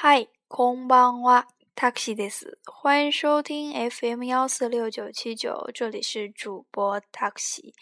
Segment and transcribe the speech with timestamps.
[0.00, 2.60] 嗨，空邦哇，taxi です。
[2.64, 7.72] 欢迎收听 FM 幺四六九七九，这里是主播 taxi。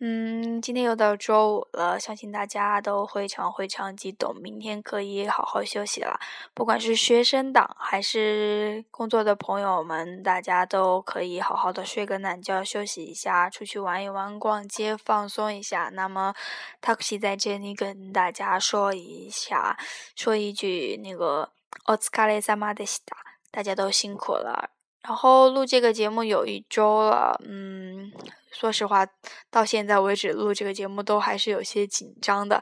[0.00, 6.18] 嗯，今天又到周五了，相信大家都非常非常激动，明天可以好好休息了。
[6.52, 15.88] 不管是学生党还是工作的朋友们，大家都可以好好的睡个懒觉，休息一下，出去玩一玩，逛街放松一下。
[15.94, 16.34] 那么，
[16.82, 19.78] taxi 在这里跟大家说一下，
[20.14, 21.48] 说一句那个“
[21.86, 23.16] お疲れ様でした”，
[23.50, 24.70] 大家都辛苦了。
[25.01, 28.11] 然后录这个节目有一周了，嗯，
[28.51, 29.07] 说实话，
[29.49, 32.61] 到现在为止录这个节目都还是有些紧张的，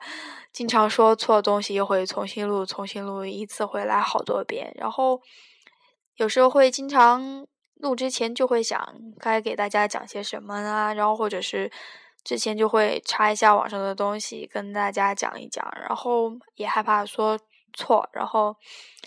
[0.53, 4.71] 经常说错东西，又会重新录，重新录一次回来好多遍。
[4.75, 5.19] 然后
[6.17, 7.45] 有时候会经常
[7.75, 8.87] 录之前就会想
[9.19, 11.71] 该给大家讲些什么啊，然后或者是
[12.23, 17.39] 之前就会查一下网上的东西跟大家讲一讲，然后也害怕说。
[17.76, 18.56] 错，然后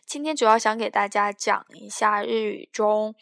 [0.06, 3.14] 今天主要想给大家讲一下日语中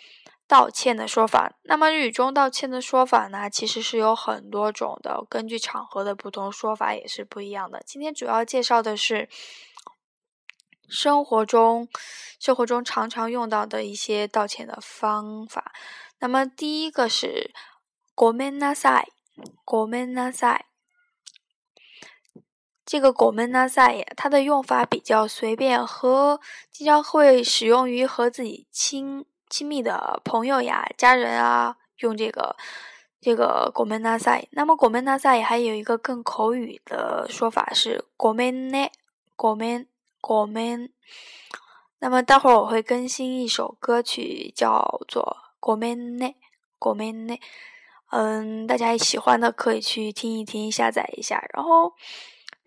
[0.48, 1.54] 道歉的说法。
[1.64, 7.82] 那么日语中道歉的说法呢，其实是有很多种的，根据场合的不同，说法也是不一样的。
[7.86, 9.28] 今天主要介绍的是
[10.90, 11.88] 生活中
[12.40, 15.72] 生活中常常用到的一些道歉的方法。
[16.20, 17.52] 那么第一个是“
[18.16, 19.08] ごめんなさい”，“
[19.66, 20.66] ごめんなさい”。
[22.91, 32.57] 这个“狗门纳赛”呀，它的用法比较随便，和经常会使用于和自己亲亲密的朋友呀、家人啊用这个
[33.21, 34.49] 这个“狗门纳赛”。
[34.57, 38.89] 那么“狗门纳赛”还有一个更口语的说法是“狗门呢
[39.37, 39.87] ”，“狗门
[40.23, 40.91] 狗门”。
[42.01, 46.35] 那么待会儿我会更新一首歌曲，叫做“狗门呢
[46.81, 47.37] ”，“狗门呢”。
[48.11, 51.93] 嗯，大家喜欢的可以去听一听，下载一下，然后。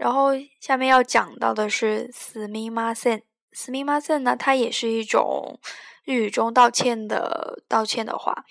[0.00, 5.58] 然后下面要讲到的是“すみません”，“すみません”呢，它也是一种
[6.04, 8.44] 日语中道歉的道歉的话，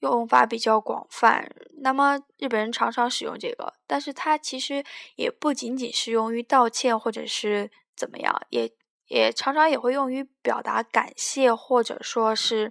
[0.00, 1.50] 用法比较广泛。
[1.80, 4.84] 那么日本人常常使用这个，但是它其实
[5.16, 8.70] 也不仅仅是用于道歉或者是怎么样，也
[9.08, 12.70] 也常常也会用于表达感谢或者说是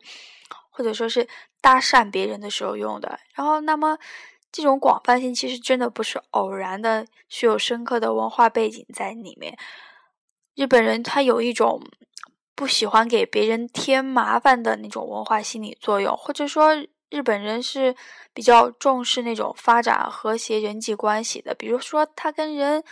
[0.69, 1.27] 或者说是
[1.59, 3.19] 搭讪别人的时候用的。
[3.33, 3.97] 然后那么。
[4.56, 9.54] 这种广泛性其实真的不是偶然的，是有深刻的文化背景在里面。
[10.54, 11.82] 日本人他有一种
[12.54, 16.74] 不喜欢给别人添麻烦的那种文化心理作用，或者说
[17.10, 17.94] 日本人是
[18.32, 21.54] 比较重视那种发展和谐人际关系的。
[21.54, 22.82] 比如说，他跟人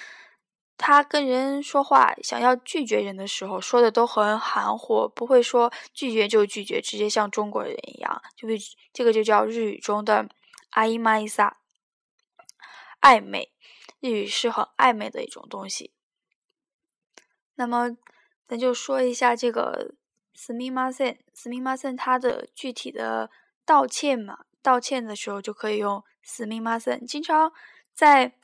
[0.76, 8.46] 他跟人说话，想要拒绝人的时候，说的都很含糊，不会说拒绝就拒绝，直接像中国人一样，就
[8.92, 10.28] 这个就叫日语中的。
[10.73, 11.57] 暧昧撒，
[13.01, 13.51] 暧昧，
[13.99, 15.93] 日语是很暧昧的一种东西。
[17.55, 17.97] 那么，
[18.47, 19.95] 咱就说一下这个“
[20.33, 23.29] すみません”，“すみません”它的具体的
[23.65, 27.05] 道歉嘛，道歉的时候就可以用“すみません”。
[27.07, 27.51] 经常
[27.93, 28.37] 在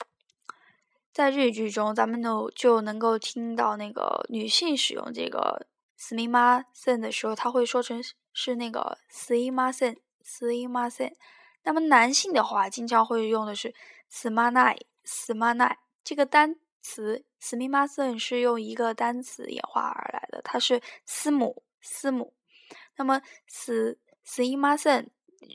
[1.14, 5.66] 在日剧中，咱们就就能够听到那个女性使用这个“
[5.98, 8.04] すみません”的时候，他会说成
[8.34, 11.14] 是那个“すいません”，“すいません”。
[11.65, 13.75] 那么男性的话，经常会用的是
[14.11, 22.33] “smanai”，“smanai” 这个单词 s m i m a s e n 是用一个单词演化而来的，它是思母，思母。
[22.97, 25.11] 那么 “s s i m a s e n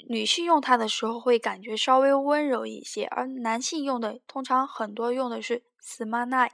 [0.07, 6.49] 女性用它的时候会感觉稍微温柔一些，而男性用的通常很多用的是 “smanai”，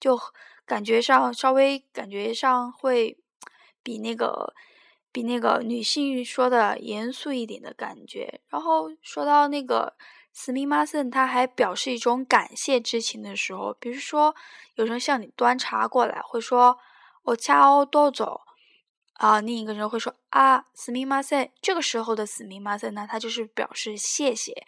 [0.00, 0.18] 就
[0.64, 3.18] 感觉上稍微感觉上会
[3.82, 4.54] 比那个。
[5.12, 8.40] 比那个女性说的严肃一点的感觉。
[8.48, 9.94] 然后说到那个
[10.32, 14.34] 斯密马森，他还表示一种感谢之情的时候，比如说
[14.76, 16.78] 有人向你端茶过来，会说
[17.24, 18.42] “我恰哦多走”，
[19.14, 21.50] 啊，另一个人会说“啊斯密马森”。
[21.60, 24.64] 这个时候的斯密马森呢，他就是表示谢谢。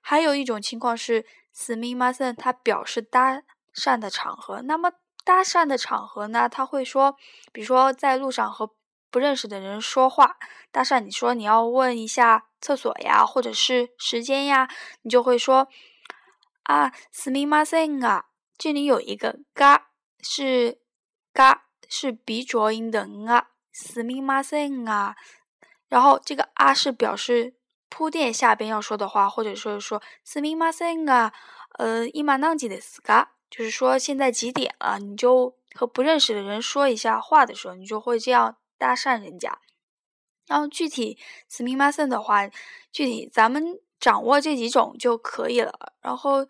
[0.00, 3.42] 还有一种情况是斯密马森，他表示搭
[3.74, 4.62] 讪的场合。
[4.62, 4.92] 那么
[5.24, 7.16] 搭讪的场合呢，他会说，
[7.52, 8.70] 比如说在路上和。
[9.11, 10.37] 不认识的人说话
[10.71, 14.67] 搭讪，你说你要问一下厕所呀，或者是时间呀，
[15.01, 15.67] 你就会说
[16.63, 18.25] 啊，すみません啊。
[18.57, 19.89] 这里有一个嘎，
[20.21, 20.79] 是
[21.31, 25.15] 嘎，是鼻浊音的啊，すみません啊。
[25.87, 27.55] 然后这个啊是表示
[27.87, 31.31] 铺垫下边要说的话，或者说说すみません啊，
[31.77, 33.27] 呃，今何時ですか？
[33.49, 34.99] 就是说现在几点了？
[34.99, 38.57] 你就和不认识的人说一下话的时候，你就会这样。
[38.82, 39.60] 搭讪人家，
[40.48, 41.16] 然后具体
[41.48, 42.48] 斯密马森的话，
[42.90, 45.92] 具体咱们掌握这几种就可以了。
[46.00, 46.48] 然后，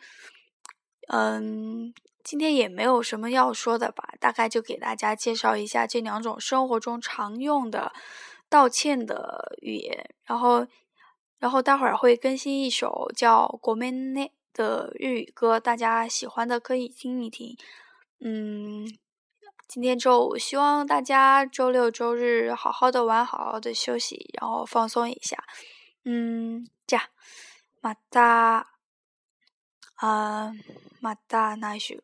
[1.08, 1.92] 嗯，
[2.24, 7.92] 今天也没有什么要说的吧，大概就给大家介绍一下这两种生活中常用的
[8.48, 10.14] 道歉的语言。
[10.24, 10.66] 然后，
[11.38, 17.58] 然后待会儿会更新一首叫《国门内》的日语歌，大家喜欢的可以听一听。
[18.24, 18.88] 嗯，
[19.71, 25.37] 今天周五，希望大家周六周日好好的玩，好好的休息，然后放松一下。
[26.03, 27.01] 嗯，じゃ、
[27.81, 28.65] また、
[29.97, 30.53] あ、
[31.01, 31.99] また来週。